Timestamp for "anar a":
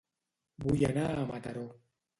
0.91-1.29